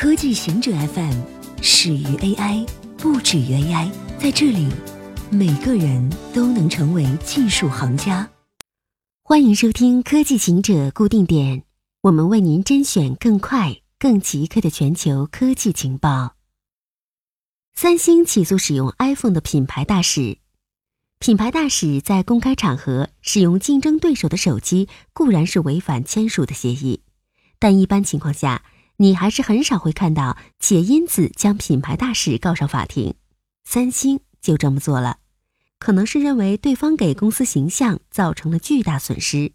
[0.00, 1.20] 科技行者 FM
[1.60, 2.66] 始于 AI，
[2.96, 3.92] 不止于 AI。
[4.18, 4.66] 在这里，
[5.30, 8.26] 每个人都能成为技术行家。
[9.22, 11.64] 欢迎收听科技行者固定点，
[12.04, 16.34] 我们为您甄选更快、更即刻的全球科技情报。
[17.74, 20.38] 三星起诉使用 iPhone 的品牌大使，
[21.18, 27.02] 品牌大使在公开场合使用竞争对手的手机，固然是违反签署的协议，
[27.58, 28.62] 但一般情况下。
[29.00, 33.14] 你还是很少会看到，且因此将品牌大使告上法庭。
[33.64, 35.16] 三星就这么做了，
[35.78, 39.52] 可能是认为对方给公司形象造成了巨大损失。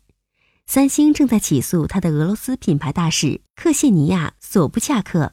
[0.65, 5.31] 三星正在起诉他的俄罗斯品牌大使克谢尼亚·索布恰克。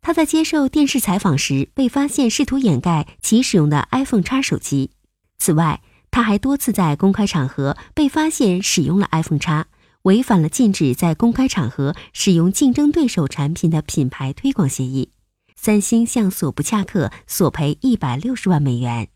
[0.00, 4.90] 他在接受电视采访时被发现试图掩盖其使用的 iPhone X 手机。
[5.38, 9.66] 此外，他还多次在公开场合被发现使用了 iPhone X。
[10.02, 15.10] 违反了禁止在公开场合使用竞争对手产品的品牌推广协议，
[15.54, 19.08] 三星向索布恰克索赔一百六十万美元。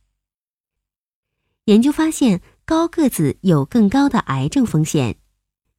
[1.64, 5.16] 研究发现，高个子有更高的癌症风险。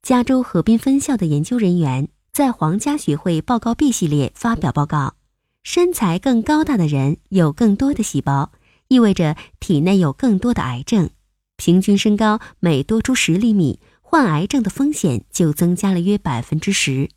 [0.01, 5.15] 加州河滨分校的研究人员在皇家学会报告 B 系列发表报告：
[5.63, 8.51] 身材更高大的人有更多的细胞，
[8.89, 11.09] 意味着体内有更多的癌症。
[11.55, 13.79] 平均身高每多出十厘米。
[14.09, 17.09] 患癌症的风险就增加了约百分之十。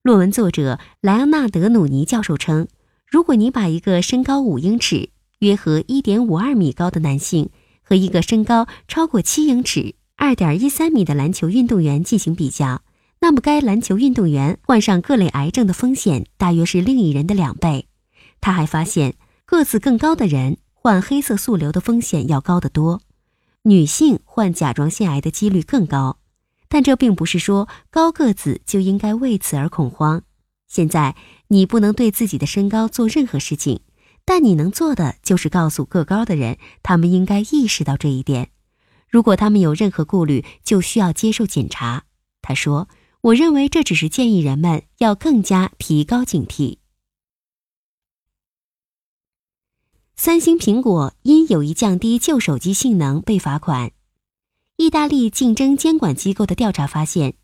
[0.00, 2.68] 论文作者莱昂纳德·努尼教授称，
[3.04, 7.50] 如果你把一个身高五英尺（约合一点五二米）高的男性
[7.82, 12.82] 和一个身高超过七英尺（二点一三米）的篮球运动员进行比较，
[13.20, 17.88] 那么该篮球运动员患上各类癌症的风险大约是另一人的两倍。
[18.40, 23.00] 他还发现，个子更高的人患黑色素瘤的风险要高得多，
[23.64, 26.18] 女性患甲状腺癌的几率更高。
[26.70, 30.22] 但这并不是说高个子就应该为此而恐慌。
[30.68, 31.16] 现在
[31.48, 33.80] 你不能对自己的身高做任何事情，
[34.24, 38.52] 但你能做的就是告诉个高的人，他们应该意识到这一点。
[39.08, 42.04] 如果他们有任何顾虑，就需要接受检查。
[42.40, 42.88] 他说
[43.22, 46.78] ：“我认为这只是建议人们要更加提高警惕。”
[50.14, 53.90] 三星、苹果因有意降低旧手机性能被罚款。
[54.80, 57.34] 意大利竞争监管机构的调查发现，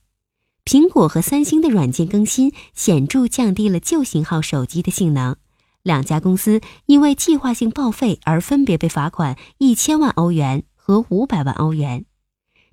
[0.65, 5.37] 苹果和三星的软件更新显著降低了旧型号手机的性能。
[5.83, 12.07] 两家公司因为计划性报废而分别被罚款一千万欧元和五百万欧元。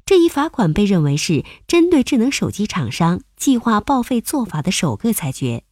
[0.05, 5.65] 这一罚款被认为是针对智能手机厂商计划报废做法的首个裁决。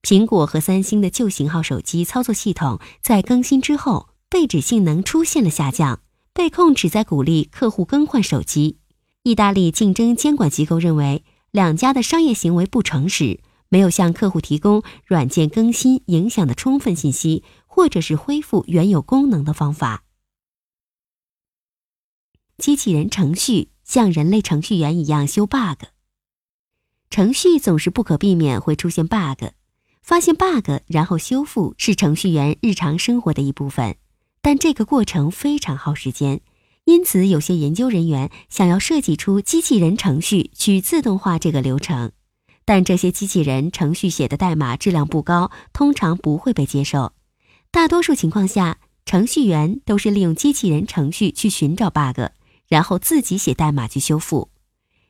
[0.00, 6.01] 苹果和三星的旧型号手机操作系统在更新之后，被指性能出现了下降。
[6.34, 8.78] 被控旨在鼓励客户更换手机。
[9.22, 20.04] 意大利竞争监管机构认为，两家的商业行为不诚实，没有向客户提供软件更新影响的充分信息，或者是恢复原有功能的方法。
[22.58, 25.84] 机器人程序像人类程序员一样修 bug。
[27.10, 29.50] 程序总是不可避免会出现 bug，
[30.02, 33.96] 发现 bug 然后修复是程序员日常生活的一部分。
[34.42, 36.40] 但这个过程非常耗时间，
[36.84, 42.10] 因此有些研究人员想要设计出机器人程序去自动化这个流程，
[42.64, 47.12] 但这些机器人程序写的代码质量不高，通常不会被接受。
[47.70, 52.32] 大多数情况下，程序员都是利用机器人程序去寻找 bug，
[52.66, 54.50] 然后自己写代码去修复。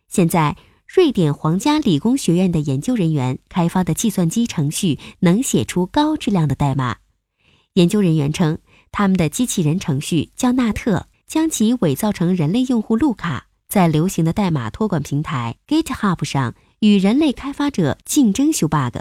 [0.09, 6.99] 现在，瑞典皇家理工学院的研究人员开发的计算机程序能写出高质量的代码。
[7.73, 8.59] 研究人员称。
[8.93, 18.99] 他们的机器人程序叫纳特，将其伪造成人类用户路卡，在流行的代码托管平台 GitHub 上与人类开发者竞争修 bug。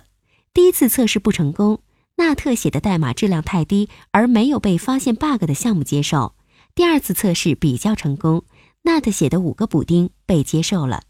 [0.53, 1.83] 第一次测试不成功，
[2.15, 6.35] 纳特写的代码质量太低，而没有被发现 bug 的项目接受。
[6.73, 8.45] 第二次测试比较成功，
[8.83, 11.03] 纳特写的五个补丁被接受了。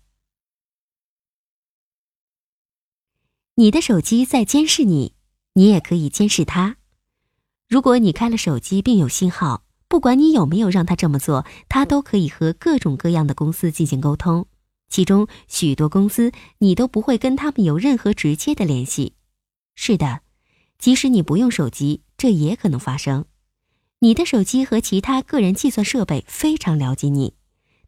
[3.56, 5.14] 你的手机在监视你，
[5.54, 6.78] 你也可以监视它。
[7.72, 14.46] 如果你开了手机并有信号，不管你有没有让他这么做，他都可以和各种各样的公司进行沟通。
[14.90, 19.14] 其中许多公司你都不会跟他们有任何直接的联系。
[19.74, 20.20] 是的，
[20.80, 23.24] 即使你不用手机，这也可能发生。
[24.00, 27.36] 你的手机和其他个人计算设备非常了解你，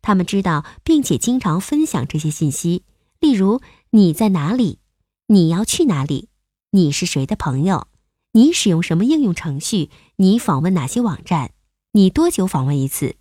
[0.02, 2.86] 他们知道并且经常分享这些信息，
[3.20, 3.60] 例如
[3.90, 4.80] 你在哪里，
[5.28, 6.30] 你要去哪里，
[6.72, 7.90] 你是谁的朋友。
[8.36, 9.92] 你使用什么应用程序？
[10.16, 11.52] 你访问哪些网站？
[11.92, 13.16] 你多久访问一次？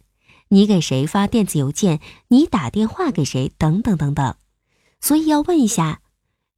[0.48, 2.00] 你给谁发电子邮件？
[2.28, 3.52] 你打电话给谁？
[3.58, 4.34] 等等等等。
[5.00, 6.00] 所以要问一下，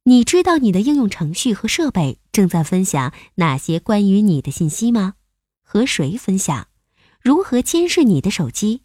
[0.05, 5.15] 你知道你的应用程序和设备正在分享哪些关于你的信息吗？
[5.61, 6.67] 和谁分享？
[7.21, 8.83] 如何监视你的手机？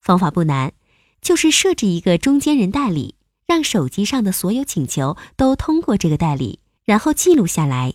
[0.00, 0.72] 方法不难，
[1.20, 3.14] 就是设置一个中间人代理，
[3.46, 7.94] 让手机上的所有请求都通过这个代理，然后记录下来